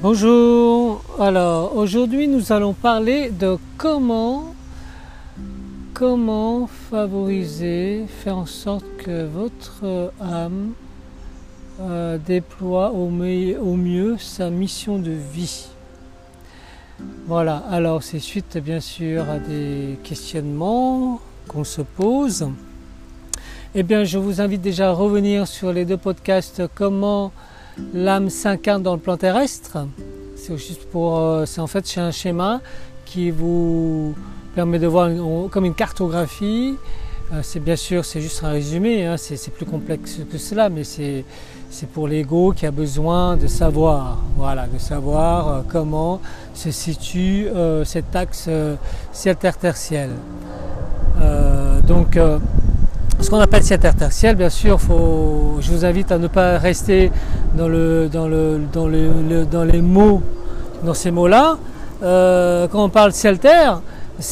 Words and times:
Bonjour, 0.00 1.02
alors 1.18 1.76
aujourd'hui 1.76 2.28
nous 2.28 2.52
allons 2.52 2.72
parler 2.72 3.30
de 3.30 3.58
comment 3.76 4.54
comment 5.92 6.68
favoriser, 6.68 8.04
faire 8.06 8.36
en 8.36 8.46
sorte 8.46 8.84
que 8.98 9.26
votre 9.26 10.12
âme 10.20 10.74
euh, 11.80 12.16
déploie 12.16 12.92
au, 12.92 13.08
au, 13.08 13.76
mieux 13.76 14.16
sa 14.18 14.50
mission 14.50 15.00
de 15.00 15.10
vie. 15.10 15.66
Voilà, 17.26 17.56
alors 17.68 18.04
c'est 18.04 18.20
suite 18.20 18.56
bien 18.58 18.78
sûr 18.78 19.28
à 19.28 19.40
des 19.40 19.98
questionnements 20.04 21.20
qu'on 21.48 21.64
se 21.64 21.82
pose. 21.82 22.48
Eh 23.74 23.82
bien 23.82 24.04
je 24.04 24.18
vous 24.18 24.40
invite 24.40 24.60
déjà 24.60 24.90
à 24.90 24.92
revenir 24.92 25.48
sur 25.48 25.72
les 25.72 25.84
deux 25.84 25.96
podcasts 25.96 26.62
Comment 26.76 27.32
l'âme 27.94 28.30
s'incarne 28.30 28.82
dans 28.82 28.94
le 28.94 29.00
plan 29.00 29.16
terrestre. 29.16 29.86
C'est 30.36 30.56
juste 30.56 30.84
pour, 30.90 31.18
euh, 31.18 31.46
c'est 31.46 31.60
en 31.60 31.66
fait 31.66 31.86
c'est 31.86 32.00
un 32.00 32.10
schéma 32.10 32.60
qui 33.04 33.30
vous 33.30 34.14
permet 34.54 34.78
de 34.78 34.86
voir 34.86 35.10
comme 35.50 35.64
une 35.64 35.74
cartographie. 35.74 36.76
Euh, 37.32 37.40
c'est 37.42 37.60
bien 37.60 37.76
sûr, 37.76 38.04
c'est 38.04 38.20
juste 38.20 38.42
un 38.42 38.50
résumé, 38.50 39.04
hein, 39.04 39.16
c'est 39.18 39.52
plus 39.52 39.66
complexe 39.66 40.18
que 40.30 40.38
cela, 40.38 40.70
mais 40.70 40.84
c'est 40.84 41.24
pour 41.92 42.08
l'ego 42.08 42.52
qui 42.52 42.64
a 42.64 42.70
besoin 42.70 43.36
de 43.36 43.46
savoir, 43.46 44.22
voilà, 44.36 44.66
de 44.66 44.78
savoir 44.78 45.48
euh, 45.48 45.60
comment 45.68 46.20
se 46.54 46.70
situe 46.70 47.48
cet 47.84 48.16
axe 48.16 48.48
ciel-terre-terre-ciel. 49.12 50.10
donc 51.86 52.18
ce 53.20 53.30
qu'on 53.30 53.40
appelle 53.40 53.62
ciel 53.62 53.80
tertiel, 53.80 54.36
bien 54.36 54.50
sûr, 54.50 54.80
faut, 54.80 55.56
je 55.60 55.70
vous 55.70 55.84
invite 55.84 56.12
à 56.12 56.18
ne 56.18 56.28
pas 56.28 56.58
rester 56.58 57.10
dans, 57.56 57.68
le, 57.68 58.08
dans, 58.10 58.28
le, 58.28 58.60
dans, 58.72 58.86
le, 58.86 59.44
dans 59.44 59.64
les 59.64 59.80
mots, 59.80 60.22
dans 60.84 60.94
ces 60.94 61.10
mots-là. 61.10 61.58
Euh, 62.02 62.68
quand 62.68 62.84
on 62.84 62.88
parle 62.88 63.12
ciel-terre, 63.12 63.80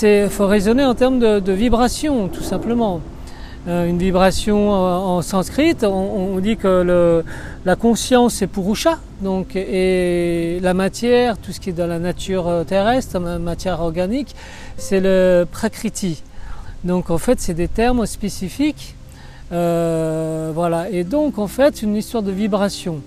il 0.02 0.28
faut 0.30 0.46
raisonner 0.46 0.84
en 0.84 0.94
termes 0.94 1.18
de, 1.18 1.40
de 1.40 1.52
vibration, 1.52 2.28
tout 2.28 2.42
simplement. 2.42 3.00
Euh, 3.68 3.88
une 3.88 3.98
vibration 3.98 4.70
en, 4.70 5.22
sanskrit, 5.22 5.74
on, 5.82 6.38
dit 6.38 6.56
que 6.56 6.82
le, 6.82 7.24
la 7.64 7.74
conscience 7.74 8.34
c'est 8.34 8.46
Purusha, 8.46 8.98
donc, 9.22 9.56
et 9.56 10.60
la 10.62 10.72
matière, 10.72 11.36
tout 11.36 11.50
ce 11.50 11.58
qui 11.58 11.70
est 11.70 11.72
dans 11.72 11.88
la 11.88 11.98
nature 11.98 12.46
euh, 12.46 12.62
terrestre, 12.62 13.18
la 13.18 13.40
matière 13.40 13.80
organique, 13.80 14.36
c'est 14.76 15.00
le 15.00 15.46
Prakriti. 15.50 16.22
Donc 16.84 17.10
en 17.10 17.18
fait, 17.18 17.40
c'est 17.40 17.54
des 17.54 17.68
termes 17.68 18.06
spécifiques. 18.06 18.94
Euh, 19.52 20.50
voilà. 20.54 20.90
Et 20.90 21.04
donc 21.04 21.38
en 21.38 21.46
fait, 21.46 21.76
c'est 21.76 21.86
une 21.86 21.96
histoire 21.96 22.22
de 22.22 22.32
vibration. 22.32 23.00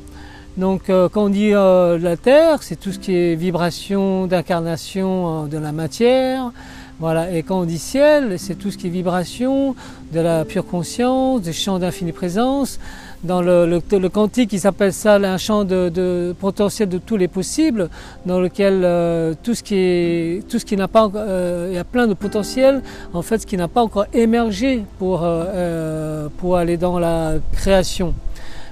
Donc 0.58 0.89
euh, 0.89 1.09
quand 1.09 1.26
on 1.26 1.30
dit 1.30 1.53
euh, 1.53 1.98
la 1.98 2.17
Terre, 2.17 2.64
c'est 2.64 2.76
tout 2.76 2.92
ce 2.92 3.00
qui 3.00 3.16
est 3.16 3.36
vibration 3.36 4.28
d'incarnation 4.28 5.45
de 5.48 5.58
la 5.58 5.72
matière. 5.72 6.52
Voilà. 7.00 7.31
Et 7.31 7.44
quand 7.44 7.59
on 7.59 7.66
dit 7.66 7.80
ciel, 7.80 8.38
c'est 8.38 8.55
tout 8.55 8.72
ce 8.72 8.78
qui 8.78 8.88
est 8.88 8.89
vibration 8.89 9.75
de 10.14 10.19
la 10.19 10.44
pure 10.44 10.66
conscience, 10.66 11.42
des 11.42 11.53
champs 11.53 11.80
d'infinie 11.80 12.11
présence 12.11 12.80
dans 13.23 13.42
le, 13.42 13.66
le, 13.66 14.09
quantique, 14.09 14.53
ils 14.53 14.66
appellent 14.66 14.94
ça 14.94 15.16
un 15.16 15.38
champ 15.38 15.66
de, 15.66 16.33
potentiel 16.39 16.88
de 16.88 16.97
tous 16.97 17.17
les 17.17 17.27
possibles, 17.27 17.89
dans 18.25 18.39
lequel 18.39 18.81
euh, 18.83 19.33
tout 19.44 19.53
ce 19.53 19.64
qui 19.64 19.75
est, 19.75 20.47
tout 20.47 20.59
ce 20.59 20.66
qui 20.66 20.77
n'a 20.77 20.88
pas, 20.88 21.09
euh, 21.14 21.67
il 21.70 21.75
y 21.75 21.77
a 21.77 21.83
plein 21.83 22.08
de 22.08 22.14
potentiel, 22.14 22.81
en 23.14 23.22
fait, 23.22 23.39
ce 23.39 23.45
qui 23.45 23.58
n'a 23.58 23.67
pas 23.67 23.81
encore 23.81 24.05
émergé 24.14 24.86
pour 25.00 25.22
euh, 25.23 26.30
pour 26.38 26.55
aller 26.58 26.77
dans 26.77 26.97
la 26.97 27.33
création. 27.52 28.14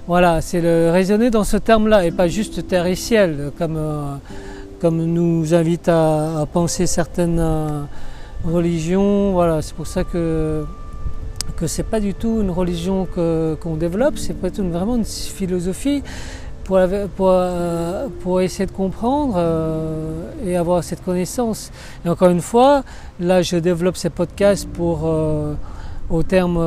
Voilà, 0.08 0.40
c'est 0.40 0.62
le 0.62 0.92
raisonner 0.92 1.30
dans 1.30 1.44
ce 1.44 1.58
terme-là 1.58 2.06
et 2.06 2.12
pas 2.12 2.30
juste 2.30 2.66
terre 2.68 2.86
et 2.86 2.96
ciel, 2.96 3.52
comme 3.58 3.78
comme 4.80 5.04
nous 5.04 5.54
invite 5.54 5.90
à 5.90 6.48
penser 6.54 6.86
certaines 6.86 7.44
religions. 8.46 9.34
Voilà, 9.34 9.62
c'est 9.62 9.76
pour 9.76 9.88
ça 9.88 10.04
que 10.04 10.66
que 11.56 11.66
c'est 11.66 11.84
pas 11.84 12.00
du 12.00 12.14
tout 12.14 12.42
une 12.42 12.52
religion 12.52 13.08
qu'on 13.16 13.76
développe, 13.76 14.18
c'est 14.18 14.36
vraiment 14.40 14.96
une 14.96 15.06
philosophie 15.06 16.04
pour, 16.68 16.80
pour, 17.16 17.30
euh, 17.32 18.08
pour 18.22 18.42
essayer 18.42 18.66
de 18.66 18.72
comprendre 18.72 19.36
euh, 19.38 20.30
et 20.46 20.58
avoir 20.58 20.84
cette 20.84 21.04
connaissance. 21.04 21.72
Et 22.06 22.10
encore 22.10 22.30
une 22.30 22.42
fois, 22.42 22.84
là 23.20 23.42
je 23.42 23.56
développe 23.56 23.96
ces 23.96 24.10
podcasts 24.10 24.68
pour 24.68 25.02
euh, 25.06 25.54
au 26.10 26.24
terme 26.24 26.58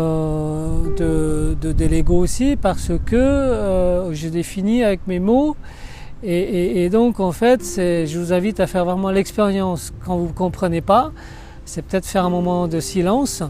de, 0.99 1.57
de, 1.61 1.85
l'ego 1.87 2.19
aussi 2.19 2.57
parce 2.57 2.91
que 3.07 4.11
je 4.13 4.29
définis 4.29 4.85
avec 4.85 5.07
mes 5.07 5.19
mots 5.19 5.57
et, 6.23 6.37
et, 6.39 6.85
et 6.85 6.91
donc 6.91 7.21
en 7.21 7.33
fait 7.33 7.63
je 7.65 8.19
vous 8.19 8.35
invite 8.35 8.61
à 8.61 8.67
faire 8.67 8.85
vraiment 8.85 9.11
l'expérience 9.11 9.95
quand 10.05 10.19
vous 10.19 10.27
ne 10.27 10.33
comprenez 10.33 10.83
pas, 10.83 11.13
c'est 11.71 11.83
peut-être 11.83 12.07
faire 12.07 12.25
un 12.25 12.31
moment 12.31 12.67
de 12.67 12.81
silence 12.81 13.45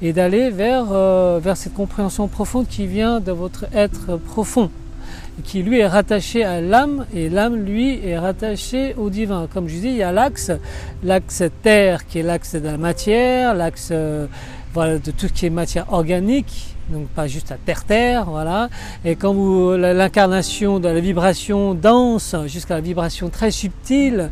et 0.00 0.14
d'aller 0.14 0.48
vers, 0.48 0.86
euh, 0.92 1.38
vers 1.42 1.58
cette 1.58 1.74
compréhension 1.74 2.26
profonde 2.26 2.66
qui 2.68 2.86
vient 2.86 3.20
de 3.20 3.32
votre 3.32 3.66
être 3.74 4.16
profond, 4.16 4.70
qui 5.44 5.62
lui 5.62 5.80
est 5.80 5.86
rattaché 5.86 6.42
à 6.42 6.62
l'âme 6.62 7.04
et 7.14 7.28
l'âme 7.28 7.56
lui 7.56 8.00
est 8.02 8.18
rattachée 8.18 8.94
au 8.94 9.10
divin. 9.10 9.46
Comme 9.52 9.68
je 9.68 9.74
dis, 9.74 9.88
il 9.88 9.96
y 9.96 10.02
a 10.02 10.10
l'axe, 10.10 10.52
l'axe 11.04 11.42
terre 11.62 12.06
qui 12.06 12.20
est 12.20 12.22
l'axe 12.22 12.54
de 12.54 12.66
la 12.66 12.78
matière, 12.78 13.52
l'axe 13.52 13.90
euh, 13.92 14.26
de 14.74 15.10
tout 15.10 15.28
ce 15.28 15.32
qui 15.34 15.44
est 15.44 15.50
matière 15.50 15.92
organique, 15.92 16.76
donc 16.88 17.08
pas 17.08 17.26
juste 17.26 17.50
la 17.50 17.56
terre-terre, 17.56 18.24
voilà. 18.24 18.70
Et 19.04 19.16
quand 19.16 19.34
vous 19.34 19.76
l'incarnation 19.76 20.80
de 20.80 20.88
la 20.88 21.00
vibration 21.00 21.74
dense 21.74 22.36
jusqu'à 22.46 22.74
la 22.74 22.80
vibration 22.80 23.28
très 23.28 23.50
subtile, 23.50 24.30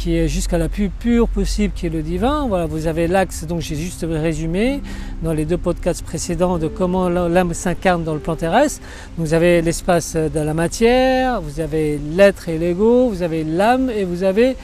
qui 0.00 0.16
est 0.16 0.28
jusqu'à 0.28 0.56
la 0.56 0.70
plus 0.70 0.88
pure 0.88 1.28
possible, 1.28 1.74
qui 1.76 1.84
est 1.84 1.90
le 1.90 2.00
divin. 2.00 2.46
Voilà, 2.48 2.64
vous 2.64 2.86
avez 2.86 3.06
l'axe, 3.06 3.44
donc 3.44 3.60
j'ai 3.60 3.76
juste 3.76 4.06
résumé 4.08 4.80
dans 5.22 5.34
les 5.34 5.44
deux 5.44 5.58
podcasts 5.58 6.02
précédents 6.02 6.56
de 6.56 6.68
comment 6.68 7.10
l'âme 7.10 7.52
s'incarne 7.52 8.02
dans 8.02 8.14
le 8.14 8.18
plan 8.18 8.34
terrestre. 8.34 8.80
Vous 9.18 9.34
avez 9.34 9.60
l'espace 9.60 10.16
de 10.16 10.40
la 10.40 10.54
matière, 10.54 11.42
vous 11.42 11.60
avez 11.60 12.00
l'être 12.16 12.48
et 12.48 12.56
l'ego, 12.56 13.10
vous 13.10 13.22
avez 13.22 13.44
l'âme 13.44 13.90
et 13.90 14.04
vous 14.04 14.22
avez 14.22 14.56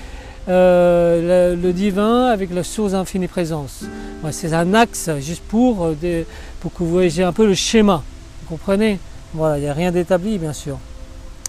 euh, 0.49 1.55
le, 1.55 1.73
divin 1.75 2.29
avec 2.29 2.51
la 2.55 2.63
source 2.63 2.95
infinie 2.95 3.29
présence. 3.29 3.85
Voilà, 4.23 4.33
C'est 4.33 4.55
un 4.55 4.73
axe 4.73 5.11
juste 5.21 5.43
pour, 5.47 5.85
euh, 5.85 6.23
pour 6.61 6.73
que 6.73 6.79
vous 6.79 6.91
voyez 6.91 7.23
un 7.25 7.33
peu 7.35 7.47
le 7.47 7.55
schéma. 7.55 8.03
Vous 8.41 8.57
comprenez? 8.57 8.99
Voilà, 9.35 9.59
il 9.59 9.65
n'y 9.65 9.69
a 9.69 9.75
rien 9.75 9.93
d'établi 9.93 10.39
bien 10.39 10.55
sûr. 10.55 10.79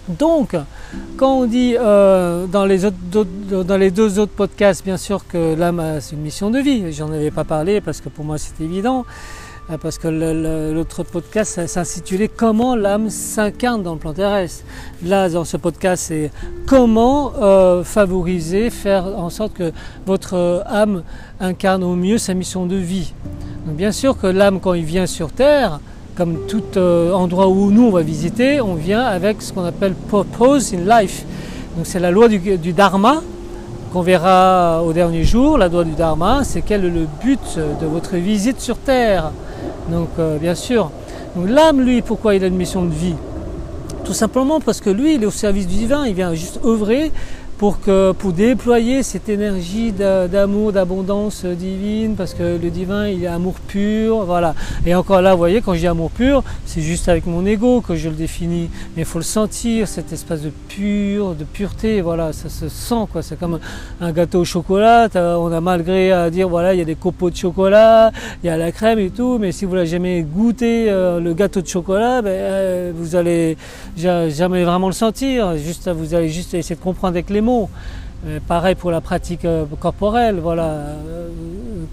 Donc, 0.10 0.56
quand 1.18 1.40
on 1.40 1.46
dit 1.46 1.76
euh, 1.78 2.48
dans, 2.48 2.66
les 2.66 3.92
deux 3.92 4.20
autres 4.20 4.32
podcasts, 4.32 4.84
bien 4.84 4.98
sûr 4.98 5.28
que 5.28 5.56
l'âme 5.56 6.00
c'est 6.00 6.16
une 6.16 6.22
mission 6.22 6.50
de 6.50 6.60
vie. 6.60 6.92
J'en 6.94 7.12
avais 7.12 7.32
pas 7.32 7.44
parlé 7.44 7.82
parce 7.82 8.02
que 8.02 8.10
pour 8.10 8.24
moi 8.26 8.38
c'est 8.38 8.62
évident. 8.64 9.06
Euh, 9.70 9.78
parce 9.78 9.98
que 9.98 10.08
l'autre 10.74 11.04
podcast 11.04 11.68
s'intitulait 11.68 12.30
Comment 12.30 12.76
l'âme 12.76 13.10
s'incarne 13.10 13.84
dans 13.84 13.94
le 13.94 14.00
plan 14.00 14.14
terrestre. 14.14 14.64
Là, 15.04 15.28
dans 15.30 15.44
ce 15.44 15.58
podcast, 15.58 16.06
c'est 16.08 16.32
comment 16.66 17.34
euh, 17.42 17.84
favoriser, 17.84 18.70
faire 18.70 19.06
en 19.06 19.30
sorte 19.30 19.54
que 19.54 19.74
votre 20.06 20.64
âme 20.68 21.04
incarne 21.42 21.84
au 21.84 21.96
mieux 21.96 22.18
sa 22.18 22.34
mission 22.34 22.66
de 22.66 22.78
vie. 22.78 23.14
Bien 23.66 23.92
sûr 23.92 24.18
que 24.18 24.28
l'âme, 24.28 24.62
quand 24.62 24.74
il 24.74 24.86
vient 24.86 25.06
sur 25.06 25.34
Terre, 25.34 25.82
comme 26.18 26.48
tout 26.48 26.64
euh, 26.78 27.12
endroit 27.14 27.48
où 27.48 27.70
nous 27.70 27.84
on 27.84 27.92
va 27.92 28.02
visiter, 28.02 28.60
on 28.60 28.74
vient 28.74 29.04
avec 29.04 29.42
ce 29.42 29.54
qu'on 29.54 29.64
appelle 29.64 29.94
purpose 29.94 30.74
in 30.74 30.80
life. 31.00 31.24
Donc 31.76 31.86
c'est 31.86 32.00
la 32.00 32.10
loi 32.10 32.28
du, 32.28 32.74
dharma 32.74 33.22
qu'on 33.94 34.02
verra 34.02 34.82
au 34.84 34.94
dernier 34.94 35.24
jour. 35.24 35.60
La 35.60 35.68
loi 35.68 35.84
du 35.84 35.92
dharma, 35.92 36.44
c'est 36.44 36.62
quel 36.62 36.86
est 36.86 36.90
le 36.90 37.08
but 37.24 37.60
de 37.80 37.86
votre 37.86 38.16
visite 38.16 38.60
sur 38.60 38.78
Terre. 38.78 39.32
Donc 39.92 40.10
euh, 40.18 40.38
bien 40.40 40.56
sûr. 40.56 40.90
L'âme, 41.46 41.82
lui, 41.82 42.02
pourquoi 42.02 42.34
il 42.34 42.44
a 42.44 42.48
une 42.48 42.56
mission 42.56 42.84
de 42.84 42.94
vie? 42.94 43.16
Tout 44.04 44.14
simplement 44.14 44.60
parce 44.60 44.82
que 44.82 44.90
lui, 44.90 45.16
il 45.16 45.24
est 45.24 45.28
au 45.28 45.32
service 45.32 45.68
du 45.68 45.76
divin. 45.76 46.08
Il 46.08 46.16
vient 46.16 46.34
juste 46.34 46.60
œuvrer 46.66 47.12
pour, 47.58 47.80
que, 47.82 48.12
pour 48.12 48.34
déployer 48.34 49.04
cette 49.04 49.30
énergie 49.30 49.92
d'amour, 49.92 50.72
d'abondance 50.72 51.46
divine, 51.46 52.16
parce 52.16 52.34
que 52.34 52.58
le 52.62 52.70
divin, 52.70 53.08
il 53.08 53.24
est 53.24 53.28
amour 53.28 53.56
pur, 53.68 54.26
voilà. 54.26 54.54
Et 54.86 54.94
encore 54.94 55.22
là, 55.22 55.32
vous 55.32 55.40
voyez, 55.40 55.62
quand 55.62 55.74
je 55.74 55.80
dis 55.80 55.88
amour 55.88 56.12
pur, 56.12 56.44
c'est 56.66 56.82
juste 56.82 57.10
avec 57.10 57.26
mon 57.26 57.46
ego 57.46 57.82
que 57.82 57.96
je 57.96 58.10
le 58.10 58.16
définis, 58.16 58.70
mais 58.96 59.02
il 59.02 59.06
faut 59.06 59.20
le 59.20 59.24
sentir, 59.24 59.88
cet 59.88 60.14
espace 60.14 60.42
de 60.42 60.52
pur, 60.68 61.34
de 61.34 61.44
pureté, 61.44 62.02
voilà, 62.02 62.32
ça 62.34 62.50
se 62.50 62.70
sent, 62.70 63.08
quoi. 63.12 63.22
C'est 63.22 63.40
comme 63.40 63.60
un 64.02 64.12
gâteau 64.12 64.42
au 64.42 64.46
chocolat, 64.46 65.10
on 65.16 65.52
a 65.52 65.62
malgré 65.62 66.12
à 66.12 66.30
dire, 66.30 66.48
voilà, 66.48 66.74
il 66.74 66.78
y 66.78 66.82
a 66.82 66.86
des 66.86 66.96
copeaux 66.96 67.30
de 67.30 67.36
chocolat, 67.36 68.12
il 68.44 68.48
y 68.48 68.50
a 68.50 68.58
la 68.58 68.72
crème 68.72 69.00
et 69.00 69.10
tout, 69.10 69.38
mais 69.40 69.52
si 69.52 69.66
vous 69.66 69.76
n'avez 69.76 69.88
jamais 69.88 70.22
goûté 70.22 70.86
euh, 70.90 71.20
le 71.20 71.34
gâteau 71.34 71.62
de 71.62 71.68
chocolat, 71.68 72.22
ben, 72.22 72.30
euh, 72.30 72.92
vous 72.96 73.16
allez 73.16 73.58
jamais 73.98 74.64
vraiment 74.64 74.88
le 74.88 74.94
sentir, 74.94 75.58
juste, 75.58 75.90
vous 75.90 76.14
allez 76.14 76.30
juste 76.30 76.54
essayer 76.54 76.76
de 76.76 76.82
comprendre 76.82 77.16
avec 77.16 77.30
les 77.30 77.42
euh, 78.26 78.40
pareil 78.48 78.74
pour 78.74 78.90
la 78.90 79.00
pratique 79.00 79.46
euh, 79.46 79.66
corporelle, 79.80 80.40
voilà. 80.42 80.64
Euh, 80.64 81.30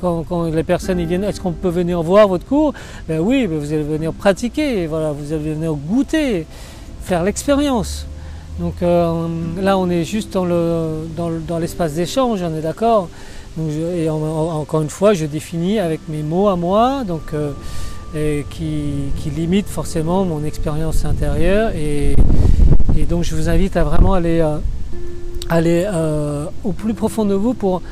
quand, 0.00 0.44
les 0.44 0.62
personnes 0.62 1.02
viennent, 1.04 1.24
est-ce 1.24 1.40
qu'on 1.40 1.52
peut 1.52 1.68
venir 1.68 2.02
voir 2.02 2.28
votre 2.28 2.44
cours? 2.44 2.74
Ben 3.08 3.20
Oui, 3.20 3.46
vous 3.46 3.72
allez 3.72 3.82
venir 3.82 4.12
pratiquer, 4.12 4.86
voilà, 4.86 5.12
vous 5.12 5.32
allez 5.32 5.54
venir 5.54 5.72
goûter, 5.74 6.46
faire 7.02 7.22
l'expérience. 7.22 8.06
Donc 8.58 8.74
là, 8.82 9.78
on 9.78 9.90
est 9.90 10.04
juste 10.04 10.34
dans, 10.34 10.44
le, 10.44 11.08
dans, 11.16 11.58
l'espace 11.58 11.94
d'échange, 11.94 12.42
on 12.42 12.54
est 12.56 12.60
d'accord? 12.60 13.08
et 13.96 14.10
encore 14.10 14.82
une 14.82 14.90
fois, 14.90 15.14
je 15.14 15.26
définis 15.26 15.78
avec 15.78 16.00
mes 16.08 16.22
mots 16.22 16.48
à 16.48 16.56
moi, 16.56 17.02
donc 17.04 17.34
qui, 18.12 18.82
qui 19.16 19.30
limitent 19.30 19.68
forcément 19.68 20.24
mon 20.24 20.44
expérience 20.44 21.04
intérieure. 21.04 21.70
Et, 21.74 22.14
et, 22.98 23.04
donc, 23.04 23.24
je 23.24 23.34
vous 23.34 23.48
invite 23.48 23.76
à 23.76 23.84
vraiment 23.84 24.12
aller, 24.12 24.40
aller 25.48 25.86
au 26.64 26.72
plus 26.72 26.94
profond 26.94 27.24
de 27.24 27.34
vous 27.34 27.54
pour 27.54 27.82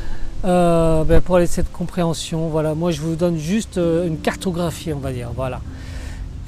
euh, 0.44 1.04
ben, 1.04 1.20
pour 1.20 1.36
aller 1.36 1.46
cette 1.46 1.70
compréhension. 1.70 2.48
Voilà, 2.48 2.74
moi 2.74 2.90
je 2.90 3.00
vous 3.00 3.14
donne 3.14 3.38
juste 3.38 3.78
euh, 3.78 4.08
une 4.08 4.18
cartographie, 4.18 4.92
on 4.92 4.98
va 4.98 5.12
dire. 5.12 5.30
Voilà. 5.36 5.60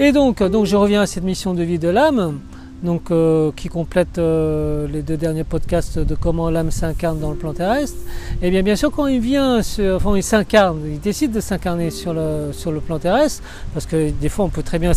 Et 0.00 0.10
donc, 0.10 0.42
donc 0.42 0.66
je 0.66 0.74
reviens 0.74 1.02
à 1.02 1.06
cette 1.06 1.22
mission 1.22 1.54
de 1.54 1.62
vie 1.62 1.78
de 1.78 1.86
l'âme, 1.86 2.40
donc 2.82 3.12
euh, 3.12 3.52
qui 3.54 3.68
complète 3.68 4.18
les 4.18 5.02
deux 5.02 5.16
derniers 5.16 5.44
podcasts 5.44 6.00
de 6.00 6.16
comment 6.16 6.50
l'âme 6.50 6.72
s'incarne 6.72 7.20
dans 7.20 7.30
le 7.30 7.36
plan 7.36 7.52
terrestre. 7.52 7.98
Et 8.42 8.48
eh 8.48 8.50
bien, 8.50 8.64
bien 8.64 8.74
sûr, 8.74 8.90
quand 8.90 9.06
il 9.06 9.20
vient, 9.20 9.60
enfin, 9.94 10.16
il 10.16 10.24
s'incarne, 10.24 10.80
il 10.84 10.98
décide 10.98 11.30
de 11.30 11.40
s'incarner 11.40 11.90
sur 11.90 12.12
le 12.12 12.50
sur 12.52 12.72
le 12.72 12.80
plan 12.80 12.98
terrestre, 12.98 13.44
parce 13.74 13.86
que 13.86 14.10
des 14.10 14.28
fois, 14.28 14.46
on 14.46 14.50
peut 14.50 14.64
très 14.64 14.80
bien 14.80 14.90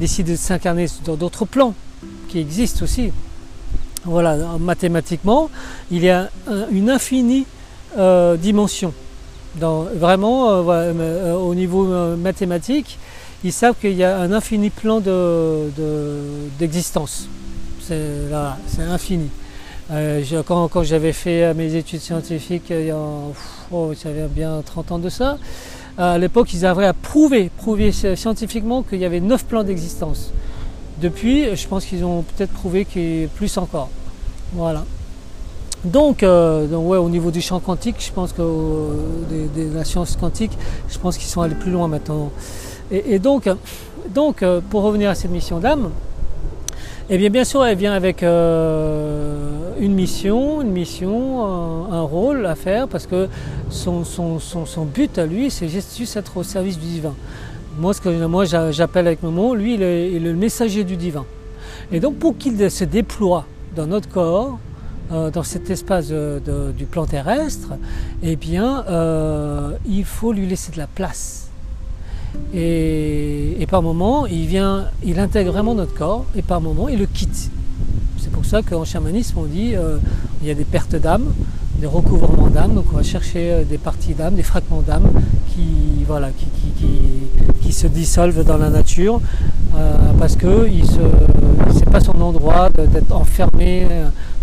décider 0.00 0.32
de 0.32 0.36
s'incarner 0.38 0.86
dans 1.04 1.14
d'autres 1.14 1.44
plans 1.44 1.74
qui 2.28 2.40
existent 2.40 2.82
aussi. 2.82 3.12
Voilà, 4.04 4.36
mathématiquement, 4.58 5.50
il 5.90 6.02
y 6.02 6.10
a 6.10 6.30
une 6.70 6.88
infinie 6.90 7.44
euh, 7.98 8.36
dimension. 8.36 8.94
Vraiment, 9.58 10.50
euh, 10.50 10.62
euh, 10.70 11.34
au 11.34 11.56
niveau 11.56 11.84
mathématique, 12.16 12.98
ils 13.42 13.52
savent 13.52 13.74
qu'il 13.80 13.94
y 13.94 14.04
a 14.04 14.16
un 14.18 14.30
infini 14.32 14.70
plan 14.70 15.00
d'existence. 16.58 17.28
De, 17.90 18.28
c'est 18.68 18.82
infini. 18.82 19.28
quand, 20.46 20.68
quand 20.68 20.84
j'avais 20.84 21.12
fait 21.12 21.52
mes 21.54 21.74
études 21.74 22.00
scientifiques, 22.00 22.70
il 22.70 22.86
y 22.86 22.90
a, 22.90 22.96
oh, 23.72 23.92
bien 24.30 24.62
30 24.64 24.92
ans 24.92 25.00
de 25.00 25.08
ça, 25.08 25.36
à 25.98 26.16
l'époque, 26.16 26.52
ils 26.54 26.64
avaient 26.64 26.86
à 26.86 26.92
prouver, 26.92 27.50
prouver 27.56 27.90
scientifiquement 27.90 28.84
qu'il 28.84 29.00
y 29.00 29.04
avait 29.04 29.18
9 29.18 29.44
plans 29.46 29.64
d'existence. 29.64 30.30
Depuis, 31.00 31.56
je 31.56 31.66
pense 31.66 31.84
qu'ils 31.84 32.04
ont 32.04 32.22
peut-être 32.22 32.52
prouvé 32.52 32.84
qu'il 32.84 33.28
plus 33.28 33.56
encore. 33.56 33.88
Voilà. 34.52 34.84
Donc, 35.84 36.22
euh, 36.22 36.66
donc 36.66 36.86
ouais, 36.88 36.98
au 36.98 37.08
niveau 37.08 37.30
du 37.30 37.40
champ 37.40 37.58
quantique, 37.58 37.96
je 38.00 38.12
pense 38.12 38.32
que 38.32 38.42
euh, 38.42 39.46
de 39.56 39.74
la 39.74 39.84
science 39.84 40.16
quantique, 40.16 40.52
je 40.88 40.98
pense 40.98 41.16
qu'ils 41.16 41.28
sont 41.28 41.40
allés 41.40 41.54
plus 41.54 41.70
loin 41.70 41.88
maintenant. 41.88 42.30
Et, 42.90 43.18
donc, 43.18 43.48
donc 44.14 44.42
euh, 44.42 44.60
pour 44.68 44.82
revenir 44.82 45.08
à 45.10 45.14
cette 45.14 45.30
mission 45.30 45.58
d'âme, 45.58 45.90
eh 47.08 47.16
bien, 47.16 47.30
bien 47.30 47.44
sûr, 47.44 47.64
elle 47.64 47.78
vient 47.78 47.92
avec 47.92 48.22
une 48.22 49.94
mission, 49.94 50.60
une 50.60 50.70
mission, 50.70 51.44
un, 51.90 52.02
rôle 52.02 52.46
à 52.46 52.54
faire, 52.54 52.86
parce 52.86 53.06
que 53.06 53.28
son, 53.68 54.04
son, 54.04 54.38
son, 54.38 54.84
but 54.84 55.18
à 55.18 55.26
lui, 55.26 55.50
c'est 55.50 55.68
juste 55.68 56.16
être 56.16 56.36
au 56.36 56.42
service 56.42 56.78
du 56.78 56.86
divin. 56.86 57.14
Moi, 57.78 57.94
ce 57.94 58.00
que 58.00 58.26
moi 58.26 58.44
j'appelle 58.44 59.06
avec 59.06 59.22
mon 59.22 59.54
lui, 59.54 59.74
il 59.74 59.82
est, 59.82 60.18
le 60.18 60.34
messager 60.34 60.84
du 60.84 60.96
divin. 60.96 61.24
Et 61.92 62.00
donc, 62.00 62.16
pour 62.16 62.36
qu'il 62.36 62.70
se 62.70 62.84
déploie 62.84 63.46
dans 63.76 63.86
notre 63.86 64.08
corps, 64.08 64.58
euh, 65.12 65.30
dans 65.30 65.42
cet 65.42 65.70
espace 65.70 66.12
du 66.12 66.84
plan 66.86 67.06
terrestre, 67.06 67.70
eh 68.22 68.36
bien, 68.36 68.84
euh, 68.88 69.72
il 69.88 70.04
faut 70.04 70.32
lui 70.32 70.46
laisser 70.46 70.72
de 70.72 70.78
la 70.78 70.86
place. 70.86 71.48
Et, 72.54 73.66
par 73.68 73.82
moment, 73.82 74.26
il 74.26 74.46
vient, 74.46 74.86
il 75.04 75.18
intègre 75.18 75.52
vraiment 75.52 75.74
notre 75.74 75.94
corps, 75.94 76.26
et 76.36 76.42
par 76.42 76.60
moment, 76.60 76.88
il 76.88 76.98
le 76.98 77.06
quitte. 77.06 77.50
C'est 78.18 78.30
pour 78.30 78.44
ça 78.44 78.62
qu'en 78.62 78.84
chamanisme, 78.84 79.38
on 79.38 79.44
dit 79.44 79.74
euh, 79.74 79.98
il 80.42 80.48
y 80.48 80.50
a 80.50 80.54
des 80.54 80.64
pertes 80.64 80.96
d'âme, 80.96 81.32
des 81.78 81.86
recouvrements 81.86 82.48
d'âme, 82.48 82.74
donc 82.74 82.86
on 82.92 82.96
va 82.96 83.02
chercher 83.02 83.64
des 83.64 83.78
parties 83.78 84.14
d'âme, 84.14 84.34
des 84.34 84.42
fragments 84.42 84.82
d'âme 84.82 85.08
qui, 85.54 86.04
voilà, 86.06 86.30
qui, 86.30 86.48
se 87.72 87.86
dissolvent 87.86 88.44
dans 88.44 88.58
la 88.58 88.70
nature 88.70 89.20
parce 90.18 90.36
que 90.36 90.66
ce 90.68 91.78
n'est 91.78 91.90
pas 91.90 92.00
son 92.00 92.20
endroit 92.20 92.68
d'être 92.70 93.12
enfermé 93.12 93.86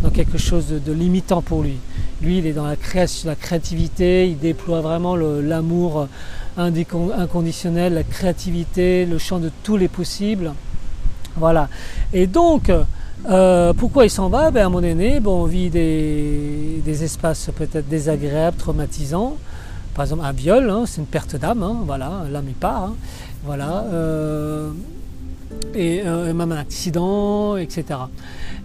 dans 0.01 0.09
quelque 0.09 0.37
chose 0.37 0.67
de, 0.67 0.93
limitant 0.93 1.41
pour 1.41 1.63
lui. 1.63 1.77
Lui, 2.21 2.39
il 2.39 2.47
est 2.47 2.53
dans 2.53 2.65
la, 2.65 2.75
création, 2.75 3.29
la 3.29 3.35
créativité, 3.35 4.27
il 4.27 4.39
déploie 4.39 4.81
vraiment 4.81 5.15
l'amour 5.15 6.07
inconditionnel, 6.57 7.93
la 7.93 8.03
créativité, 8.03 9.05
le 9.05 9.17
champ 9.17 9.39
de 9.39 9.51
tous 9.63 9.77
les 9.77 9.87
possibles. 9.87 10.53
Voilà. 11.35 11.69
Et 12.13 12.25
donc, 12.25 12.71
euh, 13.29 13.73
pourquoi 13.73 14.05
il 14.05 14.09
s'en 14.09 14.29
va? 14.29 14.51
Ben, 14.51 14.65
À 14.65 14.69
mon 14.69 14.83
aîné, 14.83 15.19
bon, 15.19 15.43
on 15.43 15.45
vit 15.45 15.69
des, 15.69 17.03
espaces 17.03 17.49
peut-être 17.55 17.87
désagréables, 17.87 18.57
traumatisants. 18.57 19.37
Par 19.97 20.03
exemple, 20.03 20.25
un 20.25 20.31
viol, 20.31 20.69
hein, 20.69 20.83
c'est 20.85 21.01
une 21.01 21.07
perte 21.07 21.35
d'âme, 21.37 21.63
hein, 21.63 21.77
voilà, 21.83 22.21
l'âme 22.31 22.47
y 22.47 22.53
part. 22.53 22.83
Hein. 22.83 22.95
voilà. 23.43 23.83
Euh, 23.91 24.69
et 25.73 26.03
euh, 26.05 26.31
même 26.35 26.51
un 26.51 26.57
accident, 26.57 27.57
etc. 27.57 28.01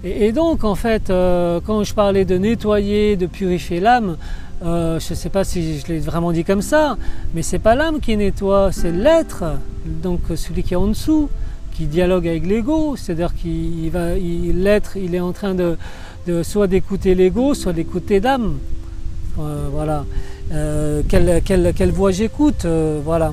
Et, 0.04 0.32
donc, 0.32 0.62
en 0.62 0.74
fait, 0.74 1.08
euh, 1.08 1.58
quand 1.64 1.84
je 1.84 1.94
parlais 1.94 2.26
de 2.26 2.36
nettoyer, 2.36 3.16
de 3.16 3.24
purifier 3.24 3.80
l'âme, 3.80 4.18
je 4.62 4.96
ne 4.96 4.98
sais 4.98 5.30
pas 5.30 5.42
si 5.42 5.80
je 5.80 5.86
l'ai 5.86 6.00
vraiment 6.00 6.32
dit 6.32 6.44
comme 6.44 6.60
ça, 6.60 6.98
mais 7.34 7.40
c'est 7.40 7.58
pas 7.58 7.76
l'âme 7.76 8.00
qui 8.00 8.14
nettoie, 8.14 8.70
c'est 8.70 8.92
l'être, 8.92 9.44
donc 9.86 10.20
celui 10.36 10.62
qui 10.62 10.74
est 10.74 10.76
en 10.76 10.88
dessous, 10.88 11.30
qui 11.72 11.86
dialogue 11.86 12.28
avec 12.28 12.46
l'ego, 12.46 12.94
c'est-à-dire 12.96 13.34
qu'il 13.34 13.90
l'être, 14.62 14.98
il 14.98 15.14
est 15.14 15.20
en 15.20 15.32
train 15.32 15.54
de, 15.54 15.78
soit 16.42 16.66
d'écouter 16.66 17.14
l'ego, 17.14 17.54
soit 17.54 17.72
d'écouter 17.72 18.20
l'âme. 18.20 18.58
voilà. 19.36 20.04
Quelle, 21.08 21.42
quelle, 21.42 21.90
voix 21.90 22.10
j'écoute, 22.10 22.66
voilà. 23.04 23.32